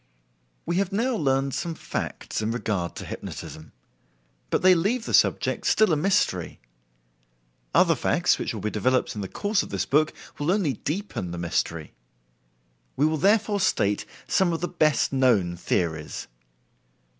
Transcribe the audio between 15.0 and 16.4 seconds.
known theories.